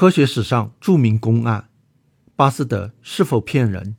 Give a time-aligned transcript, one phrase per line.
[0.00, 1.68] 科学史上著名公案：
[2.34, 3.96] 巴斯德是否骗人？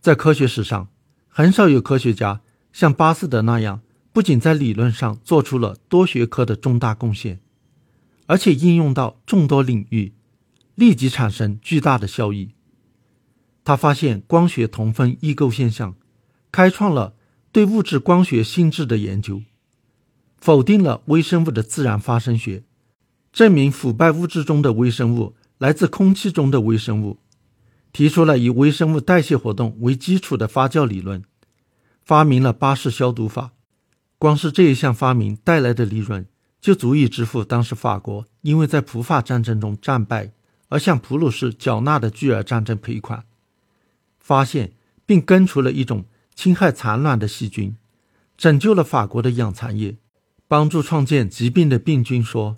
[0.00, 0.90] 在科学史上，
[1.26, 2.40] 很少有科学家
[2.72, 3.80] 像巴斯德那样，
[4.12, 7.40] 不仅在理论上做出了多学科的重大贡献，
[8.26, 10.14] 而且应用到众多领域，
[10.76, 12.52] 立即产生巨大的效益。
[13.64, 15.96] 他发现光学同分异构现象，
[16.52, 17.16] 开创了
[17.50, 19.42] 对物质光学性质的研究，
[20.36, 22.62] 否定了微生物的自然发生学，
[23.36, 27.18] 证明腐败物质中的微生物来自空气中的微生物，
[27.92, 31.22] 提出了以微生物代谢活动为基础的发酵理论，
[32.02, 33.52] 发明了巴氏消毒法。
[34.16, 36.24] 光是这一项发明带来的利润，
[36.62, 40.32] 就足以支付当时法国因为在普法战争中战败
[40.70, 43.24] 而向普鲁士缴纳的巨额战争赔款。
[44.18, 44.72] 发现
[45.04, 47.76] 并根除了一种侵害产卵的细菌，
[48.38, 49.98] 拯救了法国的养蚕业，
[50.48, 52.56] 帮助创建疾病的病菌说，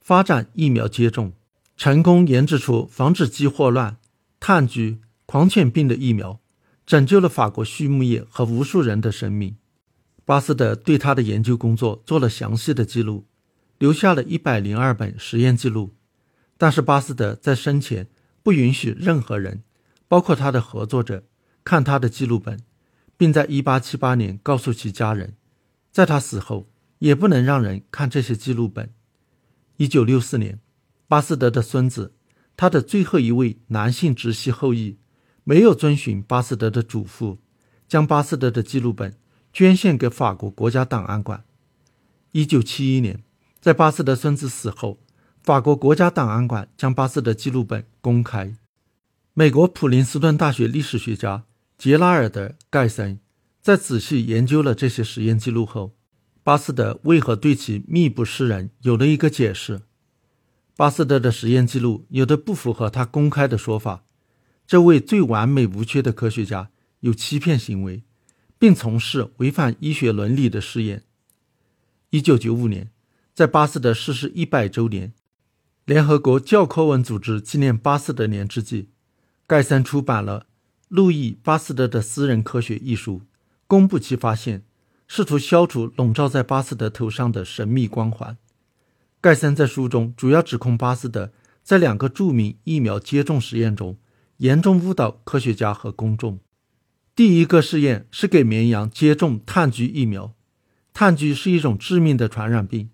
[0.00, 1.32] 发展疫苗接种，
[1.76, 3.98] 成功研制出防止鸡霍乱、
[4.38, 6.40] 炭疽、狂犬病的疫苗，
[6.84, 9.56] 拯救了法国畜牧业和无数人的生命。
[10.24, 13.26] 巴斯德对他的研究工作做了详细的记录，
[13.78, 15.94] 留下了一百零二本实验记录。
[16.58, 18.08] 但是巴斯德在生前
[18.42, 19.62] 不允许任何人。
[20.08, 21.22] 包括他的合作者
[21.62, 22.58] 看他的记录本，
[23.16, 25.36] 并在1878年告诉其家人，
[25.92, 28.92] 在他死后也不能让人看这些记录本。
[29.80, 30.60] 1964年，
[31.08, 32.12] 巴斯德的孙子，
[32.54, 34.98] 他的最后一位男性直系后裔，
[35.42, 37.38] 没有遵循巴斯德的嘱咐，
[37.88, 39.16] 将巴斯德的记录本
[39.54, 41.44] 捐献给法国国家档案馆。
[42.32, 43.24] 1971年，
[43.58, 44.98] 在巴斯德孙子死后，
[45.42, 48.54] 法国国家档案馆将巴斯德记录本公开。
[49.32, 51.44] 美国普林斯顿大学历史学家
[51.78, 53.18] 杰拉尔德·盖森
[53.62, 55.96] 在仔细研究了这些实验记录后，
[56.50, 59.82] 巴斯德为何对其秘不示人有了一个解释。
[60.74, 64.04] 巴斯德的实验记录有的不符合他公开的说法。
[64.66, 68.02] 这位最完美无缺的科学家有欺骗行为，
[68.58, 71.04] 并从事违反医学伦理的试验。
[72.10, 72.90] 一九九五年，
[73.32, 75.12] 在巴斯德逝世一百周年，
[75.84, 78.88] 联合国教科文组织纪念巴斯德年之际。
[79.46, 80.40] 盖森出版了
[80.88, 83.22] 《路易·巴斯德的私人科学》一书，
[83.68, 84.64] 公布其发现，
[85.12, 88.36] 试图消除笼罩在巴斯德头上的神秘光环。
[89.20, 91.32] 盖森在书中主要指控巴斯德
[91.64, 93.98] 在两个著名疫苗接种实验中
[94.36, 96.38] 严重误导科学家和公众。
[97.16, 100.32] 第一个试验是给绵羊接种炭疽疫苗，
[100.92, 102.90] 炭疽是一种致命的传染病，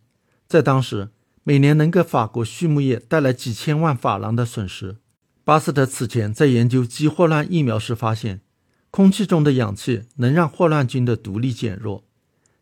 [0.48, 1.10] 在当时
[1.44, 4.96] 每年能给法国畜牧业带来几千万法郎的损失。
[5.44, 8.40] 巴斯德此前在研究鸡霍乱疫苗时发现，
[8.90, 12.04] 空气中的氧气能让霍乱菌的毒力减弱，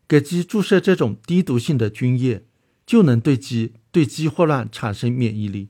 [0.07, 2.45] 给鸡注射这种低毒性的菌液，
[2.85, 5.69] 就能对鸡对鸡霍乱产生免疫力。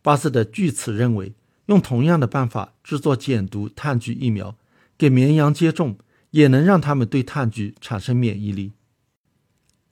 [0.00, 1.34] 巴斯德据此认为，
[1.66, 4.56] 用同样的办法制作减毒炭疽疫苗，
[4.96, 5.98] 给绵羊接种，
[6.30, 8.72] 也能让它们对炭疽产生免疫力。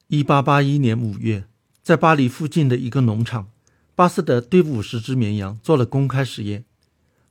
[0.08, 1.46] 一八八一年五月，
[1.82, 3.50] 在巴黎附近的一个农场。
[3.94, 6.64] 巴斯德对五十只绵羊做了公开实验。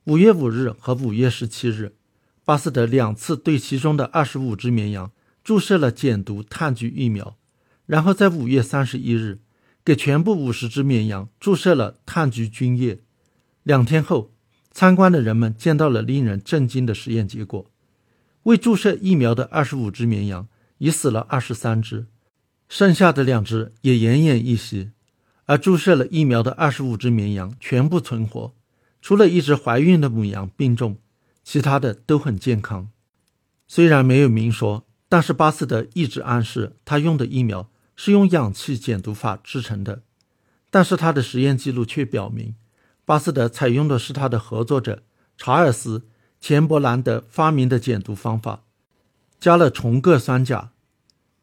[0.05, 1.93] 五月五日和五月十七日，
[2.43, 5.11] 巴斯德两次对其中的二十五只绵羊
[5.45, 7.37] 注射了减毒炭疽疫苗，
[7.85, 9.41] 然后在五月三十一日
[9.85, 13.01] 给全部五十只绵羊注射了炭疽菌液。
[13.61, 14.33] 两天后，
[14.71, 17.71] 参观的人们见到了令人震惊的实验结果：
[18.43, 20.47] 未注射疫苗的二十五只绵羊
[20.79, 22.07] 已死了二十三只，
[22.67, 24.89] 剩下的两只也奄奄一息。
[25.45, 28.55] 而注射了疫苗的二十五只绵羊全部存活，
[28.99, 30.97] 除了一只怀孕的母羊病重，
[31.43, 32.89] 其他的都很健康。
[33.67, 40.01] 虽然没有明说，但是巴斯德一直暗示他用的疫苗是用氧气减毒法制成的。
[40.69, 42.53] 但是他的实验记录却表明，
[43.05, 45.03] 巴斯德采用的是他的合作者
[45.37, 45.99] 查尔斯·
[46.41, 48.63] 钱伯兰德发明的减毒方法，
[49.39, 50.73] 加了重铬酸钾。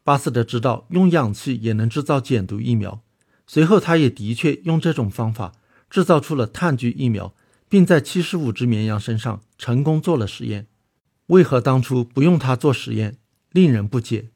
[0.03, 3.01] 巴斯德知道用氧气也能制造减毒疫苗。
[3.47, 5.53] 随后，他也的确用这种方法
[5.89, 7.33] 制造出了炭疽疫苗，
[7.67, 10.67] 并在七十五只绵羊身上成功做了实验。
[11.27, 13.17] 为何当初不用它做实验，
[13.53, 14.31] 令人不解。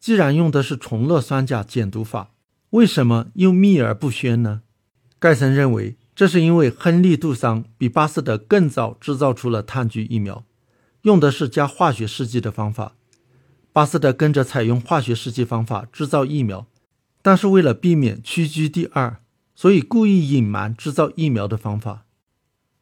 [0.00, 2.30] 既然用的是重铬酸钾减毒法，
[2.70, 4.62] 为什么又秘而不宣呢？
[5.18, 10.46] 盖森认为，这是因为亨利·杜桑比巴斯德更早制造出了炭疽疫苗，
[11.02, 12.94] 用的是加化学试剂的方法。
[13.74, 16.66] 巴斯德跟着采用化学试剂方法制造疫苗。
[17.22, 19.18] 但是为了避免屈居第二，
[19.54, 22.06] 所以故意隐瞒制造疫苗的方法。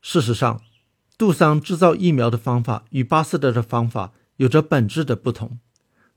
[0.01, 0.63] 事实上，
[1.19, 5.59] 杜桑制造疫苗的方法与巴斯德的方法有着本质的不同。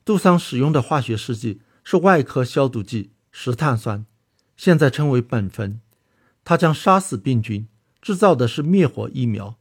[0.04, 4.04] 杜桑使用的化学试剂是外科消毒剂石碳酸，
[4.56, 5.80] 现在称为苯酚。
[6.44, 7.68] 它将杀死病菌，
[8.00, 9.54] 制造的是灭活疫苗；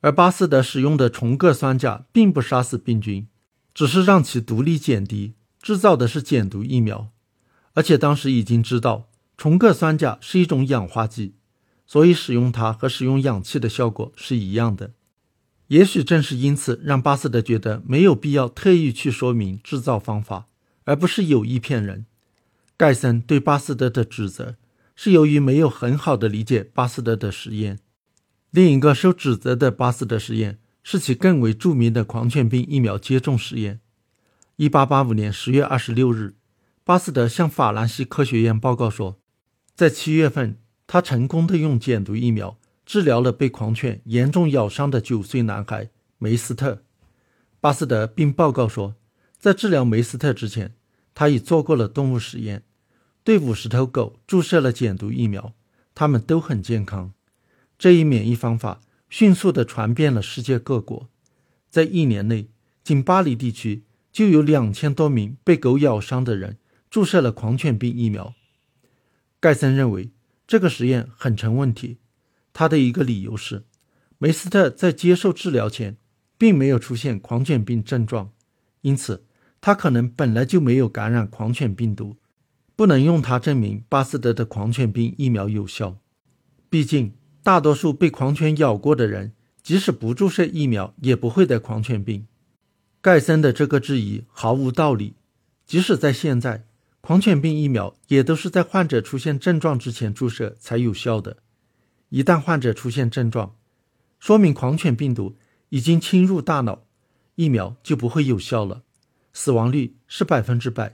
[0.00, 3.28] 而巴斯德使用的重铬酸钾并不杀死病菌，
[3.72, 5.32] 只是让其毒力减低，
[5.62, 7.08] 制造的是减毒疫苗。
[7.72, 9.08] 而且当时已经知道
[9.38, 11.34] 重铬酸钾是一种氧化剂，
[11.86, 14.92] 所以使用它和使用氧气的效果是一样的。
[15.72, 20.46] 也许正是因此，让巴斯德觉得没有必要特意去说明制造方法，
[20.84, 22.04] 而不是有意骗人。
[22.76, 24.56] 盖森对巴斯德的指责
[24.94, 27.78] 是由于没有很好的理解巴斯德的实验。
[28.50, 33.80] 另一个受指责的巴斯德实验是其更为著名的狂犬病疫苗接种实验。
[34.58, 36.34] 1885年10月26日，
[36.84, 39.18] 巴斯德向法兰西科学院报告说，
[39.74, 42.58] 在七月份，他成功的用减毒疫苗。
[42.84, 46.82] 治疗了被狂犬严重咬伤的九岁男孩梅斯特。
[47.60, 48.96] 巴斯德并报告说，
[49.38, 50.74] 在治疗梅斯特之前，
[51.14, 52.64] 他已做过了动物实验，
[53.22, 55.54] 对五十头狗注射了减毒疫苗，
[55.94, 57.12] 它们都很健康。
[57.78, 61.08] 这一免疫方法迅速地传遍了世界各国，
[61.70, 62.48] 在一年内，
[62.82, 66.58] 仅巴黎地区就有两千多名被狗咬伤的人
[66.90, 68.34] 注射了狂犬病疫苗。
[69.40, 70.10] 盖森认为
[70.46, 71.98] 这个实验很成问题。
[72.52, 73.64] 他的一个理由是，
[74.18, 75.96] 梅斯特在接受治疗前
[76.36, 78.32] 并没有出现狂犬病症状，
[78.82, 79.24] 因此
[79.60, 82.16] 他可能本来就没有感染狂犬病毒，
[82.74, 85.98] 不能用它证明巴斯德的狂犬病疫苗有效。
[86.68, 87.12] 毕竟，
[87.42, 89.32] 大多数被狂犬咬过的人，
[89.62, 92.26] 即使不注射疫苗，也不会得狂犬病。
[93.00, 95.14] 盖森的这个质疑毫无道理。
[95.66, 96.66] 即使在现在，
[97.00, 101.38] 狂犬病疫苗也都是在患者出现症状之前注射才有效的。
[102.12, 103.56] 一旦患者出现症状，
[104.20, 105.34] 说明狂犬病毒
[105.70, 106.84] 已经侵入大脑，
[107.36, 108.82] 疫苗就不会有效了，
[109.32, 110.92] 死亡率是百分之百。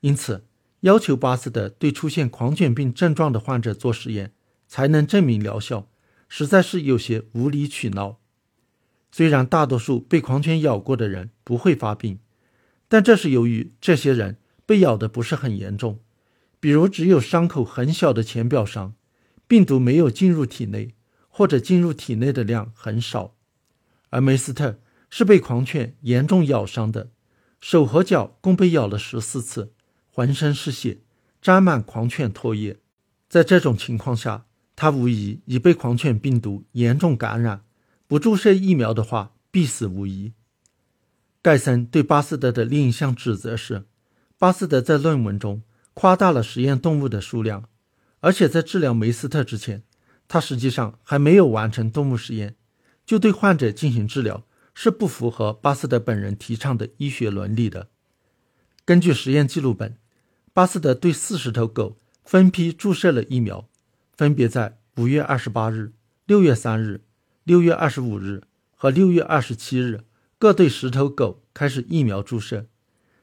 [0.00, 0.44] 因此，
[0.80, 4.34] 要求巴斯德对出现狂犬病症状的患者做实验
[4.68, 5.88] 才能证明疗效，
[6.28, 8.18] 实在是有些无理取闹。
[9.10, 12.18] 虽然大多数被狂犬咬过的人不会发病，
[12.88, 16.00] 但这是由于这些人被咬的不是很严重，
[16.60, 18.92] 比如只有伤口很小的浅表伤。
[19.52, 20.94] 病毒没有进入体内，
[21.28, 23.34] 或者进入体内的量很少，
[24.08, 27.10] 而梅斯特是被狂犬严重咬伤的，
[27.60, 29.74] 手和脚共被咬了十四次，
[30.10, 31.02] 浑身是血，
[31.42, 32.78] 沾满狂犬唾液。
[33.28, 37.62] 在这种情况下，他无疑已被狂犬病毒严重感染，
[38.06, 40.32] 不注射疫苗的话，必死无疑。
[41.42, 43.84] 盖森对巴斯德的另一项指责是，
[44.38, 45.60] 巴斯德在论文中
[45.92, 47.68] 夸大了实验动物的数量。
[48.22, 49.82] 而且在治疗梅斯特之前，
[50.28, 52.54] 他实际上还没有完成动物实验，
[53.04, 57.88] 就对患者进行治疗，是不符合巴斯德本人提倡的医学伦理的。
[58.84, 59.96] 根据实验记录本，
[60.54, 63.68] 巴斯德对四十头狗分批注射了疫苗，
[64.16, 65.92] 分别在五月二十八日、
[66.24, 67.02] 六月三日、
[67.42, 68.44] 六月二十五日
[68.76, 70.04] 和六月二十七日
[70.38, 72.68] 各对十头狗开始疫苗注射。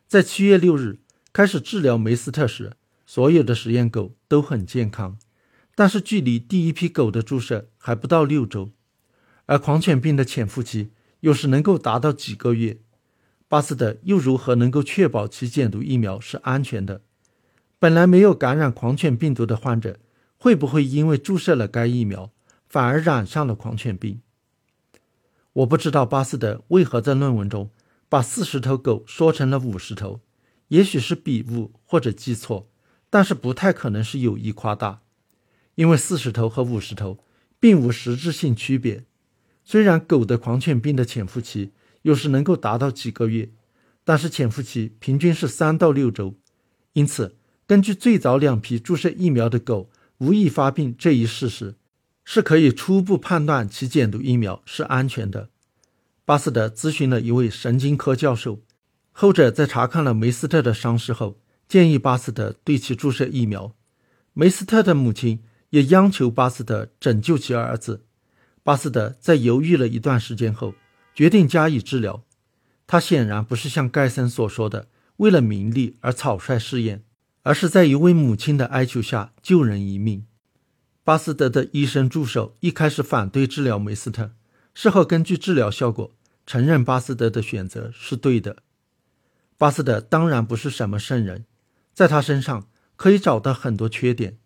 [0.10, 1.00] 在七月六日
[1.32, 2.74] 开始治疗梅斯特时。
[3.10, 5.18] 所有的实验狗都很健康，
[5.74, 8.70] 但是距离第一批狗的注射还不到六周，
[9.48, 10.92] 而狂犬病的潜伏期
[11.22, 12.82] 又是能够达到几个月。
[13.48, 17.02] 巴斯德又如何能够确保其减毒疫苗是安全的？
[17.80, 19.98] 本来没有感染狂犬病毒的患者，
[20.38, 22.32] 会不会因为注射了该疫苗，
[22.68, 24.22] 反而染上了狂犬病？
[25.54, 27.72] 我不知道巴斯德为何在论文中
[28.08, 30.22] 把四十头狗说成了五十头，
[30.68, 32.69] 也许是笔误或者记错。
[33.10, 35.02] 但是不太可能是有意夸大，
[35.76, 37.24] 因为四十头和五十头
[37.60, 39.06] 并无实质性区别。
[39.64, 41.72] 虽然狗的狂犬病的潜伏期
[42.04, 43.50] 有时能够达到几个月，
[44.04, 46.36] 但是潜伏期平均是三到六周。
[46.94, 47.36] 因此，
[47.66, 49.90] 根据最早两批注射疫苗的狗
[50.20, 51.76] 无意发病这一事实，
[52.24, 55.50] 是可以初步判断其减毒疫苗是安全的。
[56.26, 58.62] 巴斯德咨询了一位神经科教授，
[59.12, 61.40] 后者在查看了梅斯特的伤势后。
[61.70, 63.76] 建议巴斯德对其注射疫苗。
[64.34, 68.04] 梅斯特的母亲也央求巴斯德拯救其儿子。
[68.64, 70.74] 巴斯德在犹豫了一段时间后，
[71.14, 72.24] 决定加以治疗。
[72.88, 77.04] 他显然不是像盖森所说的为了名利而草率试验，
[77.44, 80.26] 而是在一位母亲的哀求下救人一命。
[81.04, 84.32] 巴斯德的医生助手一开始反对治疗梅斯特，
[84.74, 86.16] 事后根据治疗效果
[86.48, 88.58] 承认巴斯德的选择是对的。
[89.60, 91.46] 巴斯德当然不是什么圣人。
[92.00, 92.66] 在他身上
[92.96, 94.38] 可以找到很多缺点：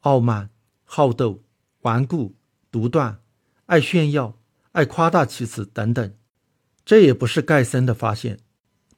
[0.00, 0.50] 傲慢、
[0.82, 1.44] 好斗、
[1.82, 2.34] 顽固、
[2.72, 3.20] 独断、
[3.66, 4.36] 爱炫耀、
[4.72, 6.12] 爱夸大其词等等。
[6.84, 8.40] 这也不是盖森的发现。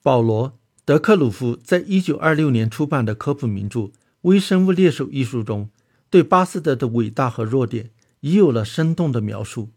[0.01, 0.49] 保罗·
[0.87, 3.81] 德克鲁夫在一九二六年出版的科普名著
[4.23, 5.69] 《微生物猎手》一书中，
[6.09, 9.69] 对巴斯德的伟大和弱点已有了生动的描述。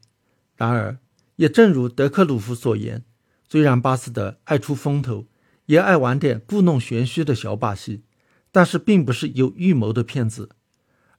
[0.55, 0.97] 然而，
[1.35, 3.03] 也正如德克鲁夫所言，
[3.49, 5.25] 虽然巴斯德爱出风头，
[5.65, 8.03] 也爱玩点故弄玄虚的小把戏，
[8.51, 10.49] 但是并不是有预谋的骗子。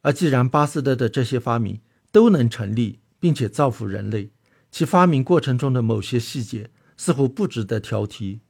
[0.03, 1.81] 而既然巴斯德的这些发明
[2.13, 4.31] 都能成立，并且造福人类，
[4.71, 8.41] 其发明过程中的某些细节似乎不值得挑剔。